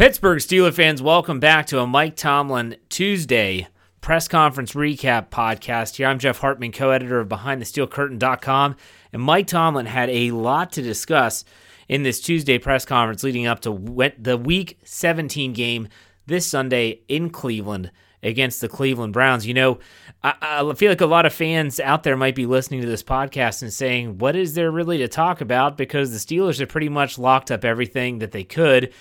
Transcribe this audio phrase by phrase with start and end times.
[0.00, 3.68] Pittsburgh Steelers fans, welcome back to a Mike Tomlin Tuesday
[4.00, 5.96] press conference recap podcast.
[5.96, 8.76] Here, I'm Jeff Hartman, co editor of BehindTheSteelCurtain.com.
[9.12, 11.44] And Mike Tomlin had a lot to discuss
[11.86, 15.86] in this Tuesday press conference leading up to the Week 17 game
[16.26, 17.92] this Sunday in Cleveland
[18.22, 19.46] against the Cleveland Browns.
[19.46, 19.80] You know,
[20.22, 23.02] I, I, feel like a lot of fans out there might be listening to this
[23.02, 25.76] podcast and saying, what is there really to talk about?
[25.76, 28.94] Because the Steelers have pretty much locked up everything that they could.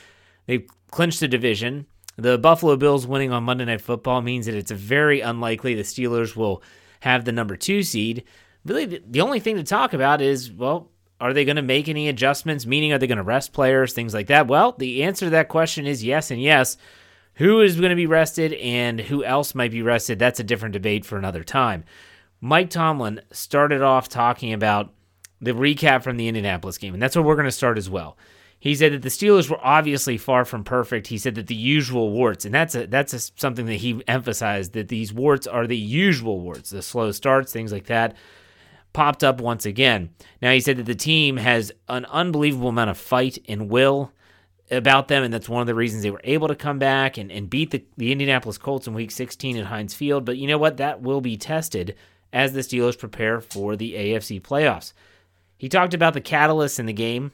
[0.46, 1.86] They've clinched the division.
[2.18, 6.36] The Buffalo Bills winning on Monday Night Football means that it's very unlikely the Steelers
[6.36, 6.62] will
[7.02, 8.24] have the number two seed.
[8.66, 12.10] Really, the only thing to talk about is, well, are they going to make any
[12.10, 12.66] adjustments?
[12.66, 14.48] Meaning, are they going to rest players, things like that?
[14.48, 16.78] Well, the answer to that question is yes and yes.
[17.36, 20.20] Who is going to be rested and who else might be rested?
[20.20, 21.86] That's a different debate for another time.
[22.42, 24.94] Mike Tomlin started off talking about
[25.42, 28.18] the recap from the Indianapolis game, and that's where we're going to start as well.
[28.60, 31.08] He said that the Steelers were obviously far from perfect.
[31.08, 34.74] He said that the usual warts, and that's a, that's a, something that he emphasized
[34.74, 38.18] that these warts are the usual warts, the slow starts, things like that,
[38.92, 40.10] popped up once again.
[40.42, 44.12] Now he said that the team has an unbelievable amount of fight and will
[44.70, 47.32] about them, and that's one of the reasons they were able to come back and,
[47.32, 50.26] and beat the, the Indianapolis Colts in Week 16 at Heinz Field.
[50.26, 50.78] But you know what?
[50.78, 51.96] That will be tested
[52.34, 54.92] as the Steelers prepare for the AFC playoffs.
[55.58, 57.32] He talked about the catalysts in the game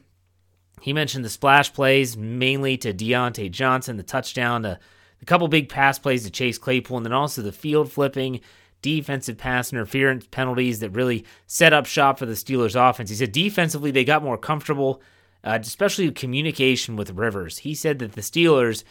[0.81, 4.79] he mentioned the splash plays mainly to Diontae Johnson, the touchdown, to
[5.21, 8.41] a couple big pass plays to Chase Claypool, and then also the field flipping
[8.81, 13.09] defensive pass interference penalties that really set up shop for the Steelers offense.
[13.09, 15.01] He said defensively they got more comfortable,
[15.43, 17.59] uh, especially communication with Rivers.
[17.59, 18.83] He said that the Steelers,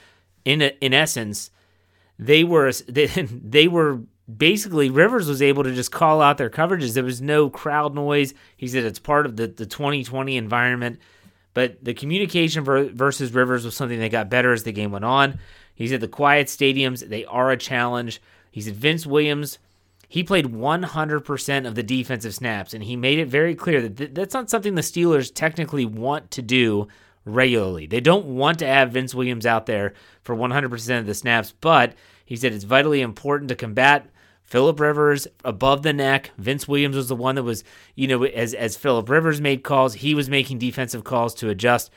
[0.45, 1.51] in in essence,
[2.19, 4.01] they were they, they were
[4.37, 6.95] basically Rivers was able to just call out their coverages.
[6.95, 8.35] There was no crowd noise.
[8.57, 10.99] He said it's part of the, the 2020 environment.
[11.55, 15.39] But the communication versus Rivers was something that got better as the game went on.
[15.75, 18.21] He said the quiet stadiums, they are a challenge.
[18.51, 19.59] He said Vince Williams,
[20.09, 24.15] he played 100% of the defensive snaps, and he made it very clear that th-
[24.15, 26.87] that's not something the Steelers technically want to do
[27.25, 27.87] regularly.
[27.87, 31.95] They don't want to have Vince Williams out there for 100% of the snaps, but
[32.25, 34.09] he said it's vitally important to combat
[34.45, 36.31] Philip Rivers above the neck.
[36.39, 39.95] Vince Williams was the one that was, you know, as as Philip Rivers made calls,
[39.95, 41.91] he was making defensive calls to adjust.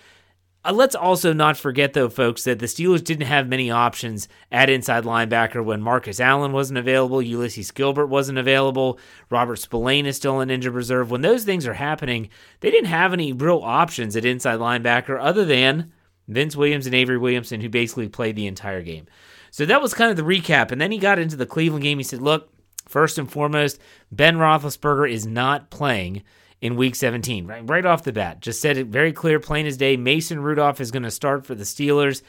[0.65, 4.69] Uh, let's also not forget, though, folks, that the Steelers didn't have many options at
[4.69, 8.99] inside linebacker when Marcus Allen wasn't available, Ulysses Gilbert wasn't available,
[9.29, 11.11] Robert Spillane is still in injured reserve.
[11.11, 15.45] When those things are happening, they didn't have any real options at inside linebacker other
[15.45, 15.93] than
[16.27, 19.05] Vince Williams and Avery Williamson, who basically played the entire game.
[19.51, 20.71] So that was kind of the recap.
[20.71, 21.97] And then he got into the Cleveland game.
[21.97, 22.49] He said, look,
[22.87, 23.79] first and foremost,
[24.11, 26.23] Ben Roethlisberger is not playing
[26.61, 28.41] in week 17, right, right off the bat.
[28.41, 29.95] Just said it very clear, plain as day.
[29.95, 32.23] Mason Rudolph is going to start for the Steelers.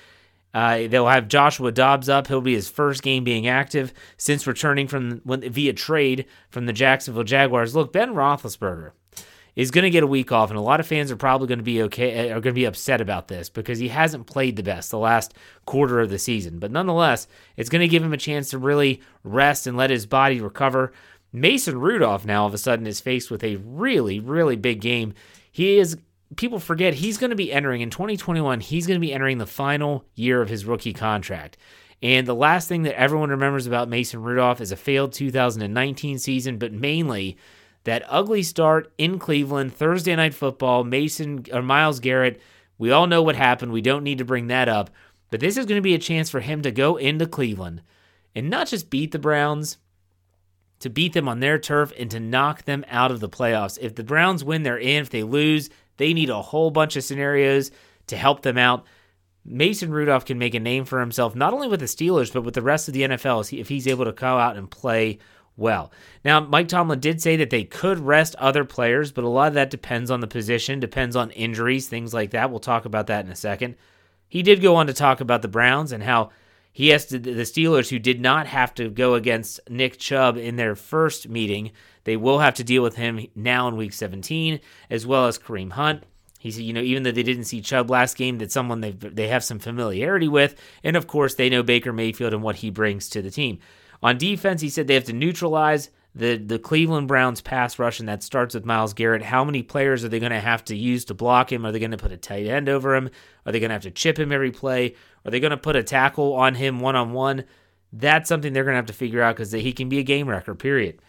[0.53, 2.27] Uh, they'll have Joshua Dobbs up.
[2.27, 6.73] He'll be his first game being active since returning from when, via trade from the
[6.73, 7.75] Jacksonville Jaguars.
[7.75, 8.93] Look, Ben Roethlisberger,
[9.57, 11.59] is going to get a week off, and a lot of fans are probably going
[11.59, 14.57] to be okay, eh, are going to be upset about this because he hasn't played
[14.57, 15.35] the best the last
[15.67, 16.59] quarter of the season.
[16.59, 17.27] But nonetheless,
[17.57, 20.93] it's going to give him a chance to really rest and let his body recover.
[21.33, 25.15] Mason Rudolph now all of a sudden is faced with a really, really big game.
[25.51, 25.99] He is
[26.37, 29.47] people forget he's going to be entering in 2021, he's going to be entering the
[29.47, 31.57] final year of his rookie contract.
[32.03, 36.59] And the last thing that everyone remembers about Mason Rudolph is a failed 2019 season,
[36.59, 37.37] but mainly
[37.89, 42.39] that ugly start in Cleveland, Thursday night football, Mason or Myles Garrett.
[42.77, 43.73] We all know what happened.
[43.73, 44.91] We don't need to bring that up.
[45.31, 47.81] But this is going to be a chance for him to go into Cleveland
[48.35, 49.79] and not just beat the Browns,
[50.81, 53.79] to beat them on their turf and to knock them out of the playoffs.
[53.81, 55.01] If the Browns win, they're in.
[55.01, 57.71] If they lose, they need a whole bunch of scenarios
[58.09, 58.85] to help them out.
[59.47, 62.53] Mason Rudolph can make a name for himself, not only with the Steelers, but with
[62.53, 65.21] the rest of the NFL if he's able to go out and play
[65.59, 65.93] well.
[66.25, 69.55] Now, Mike Tomlin did say that they could rest other players, but a lot of
[69.55, 72.51] that depends on the position, depends on injuries, things like that.
[72.51, 73.75] We'll talk about that in a second.
[74.29, 76.31] He did go on to talk about the Browns and how
[76.73, 80.77] he asked the Steelers, who did not have to go against Nick Chubb in their
[80.77, 81.73] first meeting,
[82.05, 85.73] they will have to deal with him now in week 17, as well as Kareem
[85.73, 86.05] Hunt.
[86.39, 88.93] He said, you know, even though they didn't see Chubb last game, that someone they
[88.93, 90.55] they have some familiarity with,
[90.85, 93.59] and of course they know Baker Mayfield and what he brings to the team.
[94.03, 98.09] On defense, he said they have to neutralize the, the Cleveland Browns pass rush, and
[98.09, 99.23] that starts with Myles Garrett.
[99.23, 101.65] How many players are they going to have to use to block him?
[101.65, 103.11] Are they going to put a tight end over him?
[103.47, 104.95] Are they going to have to chip him every play?
[105.25, 107.45] Are they going to put a tackle on him one on one?
[107.93, 110.29] That's something they're going to have to figure out because he can be a game
[110.29, 111.01] wrecker, period.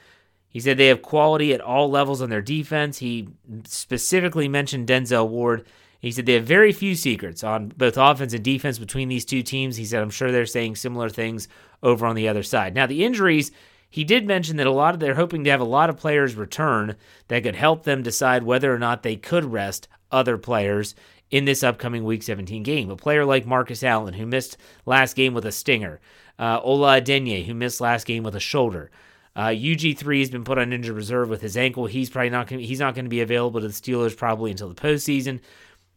[0.47, 2.97] He said they have quality at all levels on their defense.
[2.97, 3.29] He
[3.65, 5.65] specifically mentioned Denzel Ward
[5.99, 9.43] He said they have very few secrets on both offense and defense between these two
[9.43, 9.75] teams.
[9.75, 11.47] He said, I'm sure they're saying similar things
[11.83, 12.73] over on the other side.
[12.73, 13.51] Now, the injuries,
[13.89, 16.35] he did mention that a lot of they're hoping to have a lot of players
[16.35, 16.95] return
[17.27, 20.95] that could help them decide whether or not they could rest other players
[21.31, 22.89] in this upcoming Week 17 game.
[22.89, 25.99] A player like Marcus Allen, who missed last game with a stinger,
[26.39, 28.89] uh, Ola Adeniyi, who missed last game with a shoulder.
[29.35, 31.85] Uh, UG3 has been put on injured reserve with his ankle.
[31.85, 34.69] He's probably not gonna, he's not going to be available to the Steelers probably until
[34.69, 35.39] the postseason.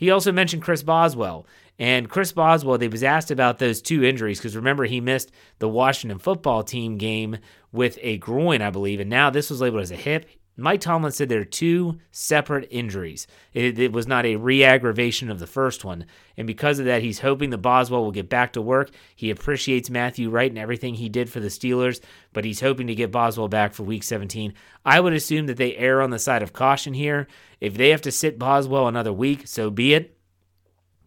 [0.03, 1.47] He also mentioned Chris Boswell.
[1.79, 5.69] And Chris Boswell, they was asked about those two injuries because remember he missed the
[5.69, 7.39] Washington football team game
[7.71, 10.27] with a groin, I believe, and now this was labeled as a hip.
[10.57, 13.27] Mike Tomlin said there are two separate injuries.
[13.55, 16.05] It, it, was not a re aggravation of the first one.
[16.37, 18.91] And because of that, he's hoping that Boswell will get back to work.
[19.17, 22.01] He appreciates Matthew Wright and everything he did for the Steelers,
[22.35, 24.53] but he's hoping to get Boswell back for week 17.
[24.85, 27.29] I would assume that they err on the side of caution here.
[27.59, 30.19] If they have to sit Boswell another week, so be it.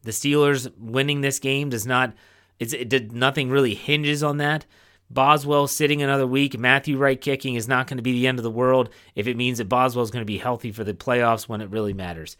[0.01, 2.13] The Steelers winning this game does not,
[2.59, 4.65] it's, it did, nothing really hinges on that.
[5.09, 8.43] Boswell sitting another week, Matthew Wright kicking is not going to be the end of
[8.43, 11.47] the world if it means that Boswell is going to be healthy for the playoffs
[11.47, 12.37] when it really matters.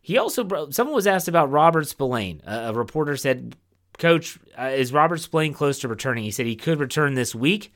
[0.00, 2.40] He also, someone was asked about Robert Spillane.
[2.46, 3.56] A, reporter said,
[3.98, 6.22] Coach, uh, is Robert Spillane close to returning?
[6.22, 7.72] He said he could return this week.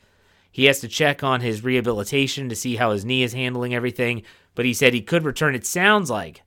[0.49, 4.23] He has to check on his rehabilitation to see how his knee is handling everything,
[4.55, 5.55] but he said he could return.
[5.55, 6.41] It sounds like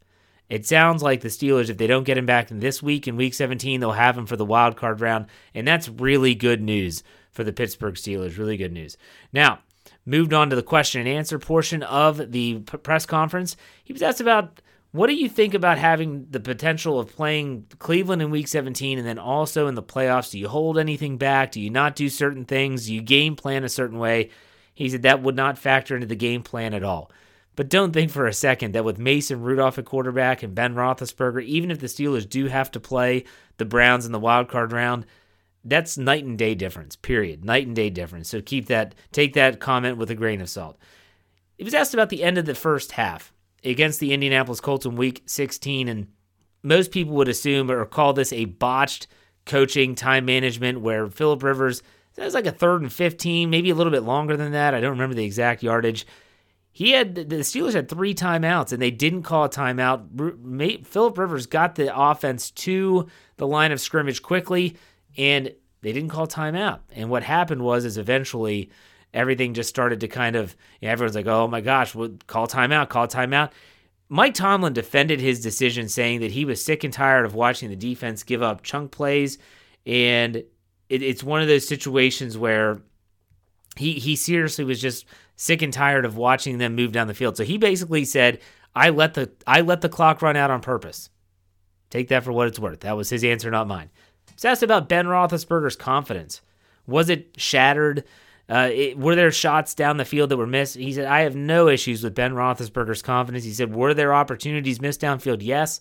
[0.49, 3.33] it sounds like the Steelers, if they don't get him back this week in week
[3.33, 5.27] 17, they'll have him for the wild card round.
[5.55, 7.03] And that's really good news
[7.35, 8.39] for the Pittsburgh Steelers.
[8.39, 8.97] Really good news.
[9.33, 9.59] Now,
[10.07, 13.57] moved on to the question and answer portion of the p- press conference.
[13.83, 14.61] He was asked about
[14.93, 19.07] what do you think about having the potential of playing Cleveland in week 17 and
[19.07, 20.31] then also in the playoffs?
[20.31, 21.51] Do you hold anything back?
[21.51, 22.87] Do you not do certain things?
[22.87, 24.31] Do you game plan a certain way?
[24.73, 27.11] He said that would not factor into the game plan at all.
[27.57, 31.43] But don't think for a second that with Mason Rudolph at quarterback and Ben Roethlisberger,
[31.43, 33.25] even if the Steelers do have to play
[33.57, 35.07] the Browns in the wild card round,
[35.65, 36.97] that's night and day difference.
[36.97, 37.45] Period.
[37.45, 38.29] Night and day difference.
[38.29, 38.95] So keep that.
[39.13, 40.79] Take that comment with a grain of salt.
[41.57, 43.33] He was asked about the end of the first half
[43.65, 46.09] against the Indianapolis Colts in Week 16, and
[46.63, 49.07] most people would assume or call this a botched
[49.47, 51.83] coaching time management where Philip Rivers.
[52.17, 54.75] That was like a third and 15, maybe a little bit longer than that.
[54.75, 56.07] I don't remember the exact yardage.
[56.71, 60.87] He had the Steelers had three timeouts and they didn't call a timeout.
[60.87, 64.77] Philip Rivers got the offense to the line of scrimmage quickly
[65.17, 65.53] and
[65.83, 66.81] they didn't call timeout.
[66.93, 68.71] And what happened was is eventually
[69.13, 72.47] everything just started to kind of you know, everyone's like, "Oh my gosh, well, call
[72.47, 73.51] timeout, call timeout."
[74.09, 77.77] Mike Tomlin defended his decision saying that he was sick and tired of watching the
[77.77, 79.39] defense give up chunk plays
[79.87, 82.81] and it, it's one of those situations where
[83.77, 85.07] he he seriously was just
[85.37, 87.37] sick and tired of watching them move down the field.
[87.37, 88.41] So he basically said,
[88.75, 91.11] "I let the I let the clock run out on purpose."
[91.91, 92.81] Take that for what it's worth.
[92.81, 93.91] That was his answer, not mine.
[94.35, 96.41] He's asked about Ben Roethlisberger's confidence.
[96.87, 98.05] Was it shattered?
[98.49, 100.77] Uh, it, were there shots down the field that were missed?
[100.77, 103.45] He said, I have no issues with Ben Roethlisberger's confidence.
[103.45, 105.39] He said, Were there opportunities missed downfield?
[105.41, 105.81] Yes.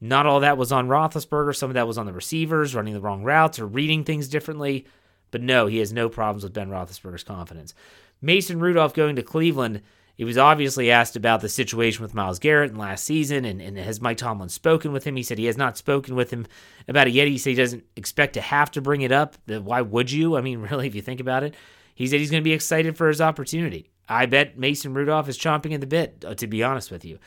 [0.00, 1.54] Not all that was on Roethlisberger.
[1.54, 4.86] Some of that was on the receivers running the wrong routes or reading things differently.
[5.30, 7.74] But no, he has no problems with Ben Roethlisberger's confidence.
[8.20, 9.82] Mason Rudolph going to Cleveland,
[10.20, 13.78] he was obviously asked about the situation with Myles Garrett in last season, and, and
[13.78, 15.16] has Mike Tomlin spoken with him?
[15.16, 16.46] He said he has not spoken with him
[16.86, 17.26] about it yet.
[17.26, 19.36] He said he doesn't expect to have to bring it up.
[19.46, 20.36] Why would you?
[20.36, 21.54] I mean, really, if you think about it,
[21.94, 23.88] he said he's going to be excited for his opportunity.
[24.10, 27.18] I bet Mason Rudolph is chomping at the bit, uh, to be honest with you.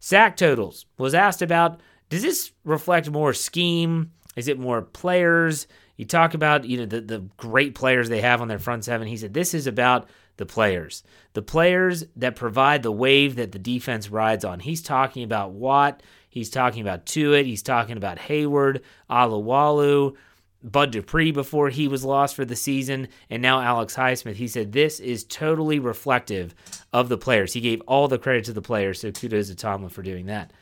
[0.00, 1.80] Sack totals was asked about.
[2.08, 4.10] Does this reflect more scheme?
[4.34, 5.68] Is it more players?
[5.96, 9.06] You talk about you know the, the great players they have on their front seven.
[9.06, 10.08] He said this is about
[10.40, 11.04] the players,
[11.34, 14.58] the players that provide the wave that the defense rides on.
[14.58, 16.02] He's talking about Watt.
[16.30, 17.44] He's talking about Tuitt.
[17.44, 20.16] He's talking about Heyward, Alualu,
[20.62, 24.34] Bud Dupree before he was lost for the season, and now Alex Highsmith.
[24.34, 26.54] He said this is totally reflective
[26.92, 27.52] of the players.
[27.52, 30.52] He gave all the credit to the players, so kudos to Tomlin for doing that.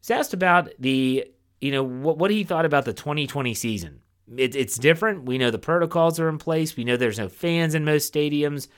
[0.00, 1.26] He's asked about the,
[1.60, 4.00] you know, what, what he thought about the 2020 season.
[4.36, 5.24] It, it's different.
[5.24, 6.76] We know the protocols are in place.
[6.76, 8.68] We know there's no fans in most stadiums.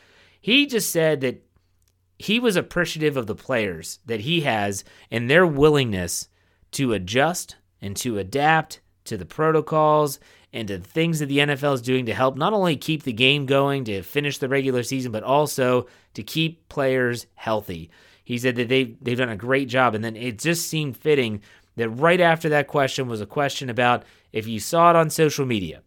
[0.42, 1.42] He just said that
[2.18, 6.28] he was appreciative of the players that he has and their willingness
[6.72, 10.20] to adjust and to adapt to the protocols
[10.52, 13.46] and to things that the NFL is doing to help not only keep the game
[13.46, 17.90] going to finish the regular season, but also to keep players healthy.
[18.24, 21.40] He said that they they've done a great job, and then it just seemed fitting
[21.76, 25.46] that right after that question was a question about if you saw it on social
[25.46, 25.82] media.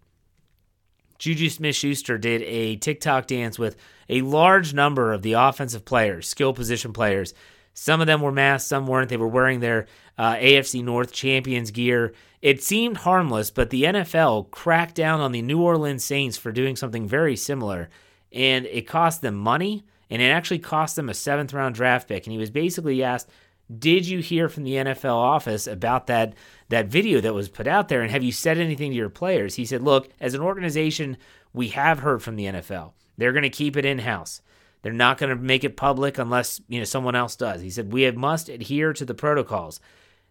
[1.17, 3.75] Juju Smith Schuster did a TikTok dance with
[4.09, 7.33] a large number of the offensive players, skill position players,
[7.73, 9.09] Some of them were masked, some weren't.
[9.09, 12.13] They were wearing their uh, AFC North champions gear.
[12.41, 16.75] It seemed harmless, but the NFL cracked down on the New Orleans Saints for doing
[16.75, 17.89] something very similar,
[18.31, 22.25] and it cost them money, and it actually cost them a seventh round draft pick.
[22.25, 23.29] And he was basically asked,
[23.79, 26.33] "Did you hear from the NFL office about that
[26.69, 29.55] that video that was put out there, and have you said anything to your players?"
[29.55, 31.17] He said, "Look, as an organization,
[31.53, 32.93] we have heard from the NFL.
[33.17, 34.41] They're going to keep it in house."
[34.85, 37.59] They're not going to make it public unless you know someone else does.
[37.59, 39.79] He said we must adhere to the protocols.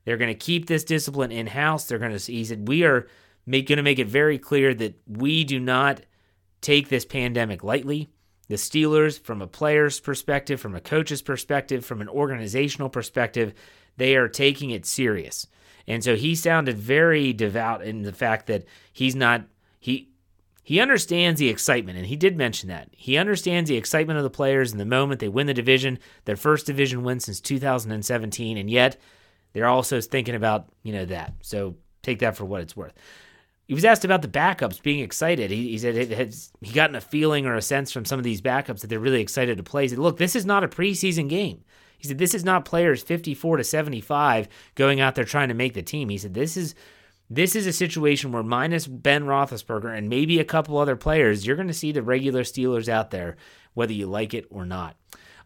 [0.05, 1.87] They're going to keep this discipline in house.
[1.87, 2.33] They're going to.
[2.33, 3.09] He said we are
[3.51, 6.03] going to make it very clear that we do not
[6.61, 8.11] take this pandemic lightly.
[8.47, 13.55] The Steelers, from a player's perspective, from a coach's perspective, from an organizational perspective,
[13.97, 15.49] they are taking it serious.
[15.87, 19.43] And so he sounded very devout in the fact that he's not
[19.79, 20.09] he
[20.63, 22.89] he understands the excitement, and he did mention that.
[22.93, 26.37] He understands the excitement of the players in the moment they win the division, their
[26.37, 28.97] first division win since 2017, and yet
[29.53, 31.35] they're also thinking about, you know, that.
[31.43, 32.95] So take that for what it's worth.
[33.69, 35.51] He was asked about the backups being excited.
[35.51, 38.25] He, he said it has, he gotten a feeling or a sense from some of
[38.25, 39.83] these backups that they're really excited to play.
[39.83, 41.63] He said, look, this is not a preseason game.
[42.05, 45.73] He said, this is not players 54 to 75 going out there trying to make
[45.73, 46.11] the team.
[46.11, 46.75] He said, this is
[47.31, 51.57] this is a situation where, minus Ben Roethlisberger and maybe a couple other players, you're
[51.57, 53.39] going to see the regular Steelers out there,
[53.73, 54.97] whether you like it or not.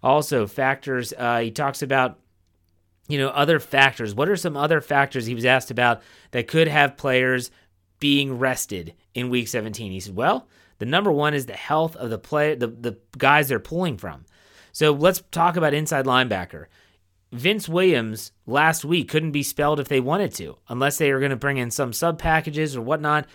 [0.03, 2.19] Also, factors uh, he talks about,
[3.07, 4.17] you know, other factors.
[4.17, 7.53] What are some other factors he was asked about that could have players
[8.01, 9.93] being rested in Week 17?
[9.93, 10.49] He said, well,
[10.79, 14.25] the number one is the health of the play, the, the guys they're pulling from.
[14.73, 16.67] So let's talk about inside linebacker.
[17.33, 21.31] Vince Williams last week couldn't be spelled if they wanted to, unless they were going
[21.31, 23.27] to bring in some sub packages or whatnot.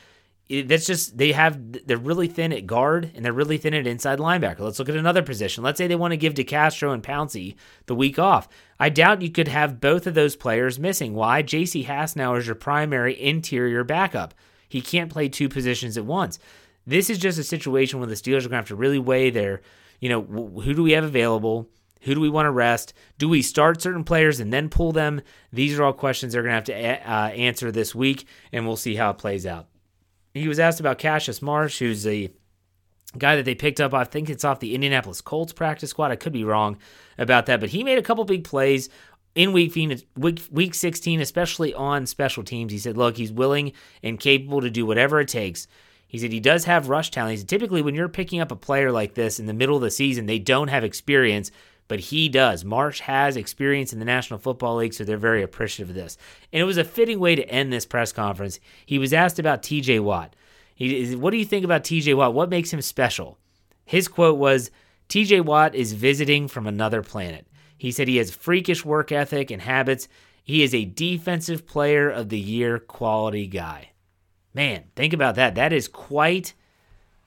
[0.50, 4.20] That's just they have they're really thin at guard and they're really thin at inside
[4.20, 4.60] linebacker.
[4.60, 5.64] Let's look at another position.
[5.64, 8.50] Let's say they want to give DeCastro and Pouncey the week off.
[8.80, 11.14] I doubt you could have both of those players missing.
[11.14, 11.44] Why?
[11.44, 11.86] J.C.
[11.86, 14.34] Hassenauer is your primary interior backup.
[14.68, 16.40] He can't play two positions at once.
[16.86, 19.30] This is just a situation where the Steelers are going to have to really weigh
[19.30, 19.62] their,
[20.04, 21.70] you know, who do we have available?
[22.02, 22.94] Who do we want to rest?
[23.18, 25.22] Do we start certain players and then pull them?
[25.54, 28.76] These are all questions they're going to have to uh, answer this week, and we'll
[28.76, 29.68] see how it plays out.
[30.34, 32.34] He was asked about Cassius Marsh, who's the
[33.18, 33.94] guy that they picked up.
[33.94, 36.12] I think it's off the Indianapolis Colts practice squad.
[36.12, 36.80] I could be wrong
[37.18, 38.90] about that, but he made a couple big plays
[39.36, 39.74] in week,
[40.18, 42.74] week, week 16, especially on special teams.
[42.74, 43.72] He said, look, he's willing
[44.04, 45.66] and capable to do whatever it takes.
[46.14, 47.40] He said he does have rush talent.
[47.40, 49.90] Said typically when you're picking up a player like this in the middle of the
[49.90, 51.52] season, they don't have experience
[51.88, 52.64] but he does.
[52.64, 56.18] Marsh has experience in the National Football League, so they're very appreciative of this.
[56.52, 58.60] And it was a fitting way to end this press conference.
[58.86, 60.36] He was asked about TJ Watt.
[60.76, 62.34] He, what do you think about TJ Watt?
[62.34, 63.38] What makes him special?
[63.86, 64.72] His quote was
[65.10, 67.48] TJ Watt is visiting from another planet.
[67.78, 70.08] He said he has freakish work ethic and habits.
[70.44, 73.90] He is a defensive player of the year quality guy.
[74.54, 75.56] Man, think about that.
[75.56, 76.54] That is quite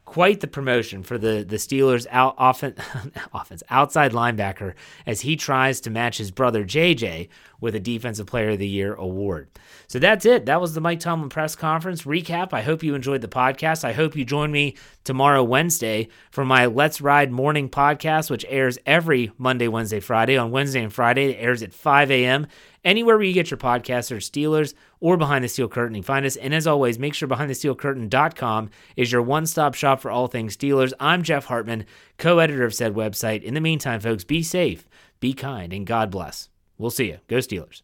[0.06, 2.78] quite the promotion for the, the Steelers out offense,
[3.34, 4.72] offense outside linebacker
[5.04, 7.28] as he tries to match his brother JJ
[7.60, 9.48] with a Defensive Player of the Year award.
[9.88, 10.46] So that's it.
[10.46, 12.52] That was the Mike Tomlin press conference recap.
[12.52, 13.84] I hope you enjoyed the podcast.
[13.84, 18.78] I hope you join me tomorrow, Wednesday, for my Let's Ride morning podcast, which airs
[18.86, 20.36] every Monday, Wednesday, Friday.
[20.36, 22.46] On Wednesday and Friday, it airs at 5 a.m.
[22.86, 26.24] Anywhere where you get your podcasts or Steelers or Behind the Steel Curtain, you find
[26.24, 26.36] us.
[26.36, 30.92] And as always, make sure BehindTheSteelCurtain.com is your one stop shop for all things Steelers.
[31.00, 31.84] I'm Jeff Hartman,
[32.16, 33.42] co editor of said website.
[33.42, 34.88] In the meantime, folks, be safe,
[35.18, 36.48] be kind, and God bless.
[36.78, 37.18] We'll see you.
[37.26, 37.82] Go Steelers.